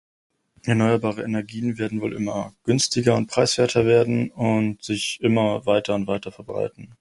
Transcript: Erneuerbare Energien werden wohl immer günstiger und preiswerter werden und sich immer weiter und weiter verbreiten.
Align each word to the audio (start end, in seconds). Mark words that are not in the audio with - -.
Erneuerbare 0.63 1.21
Energien 1.21 1.77
werden 1.77 2.01
wohl 2.01 2.13
immer 2.15 2.55
günstiger 2.63 3.15
und 3.15 3.27
preiswerter 3.27 3.85
werden 3.85 4.31
und 4.31 4.81
sich 4.81 5.19
immer 5.21 5.67
weiter 5.67 5.93
und 5.93 6.07
weiter 6.07 6.31
verbreiten. 6.31 6.89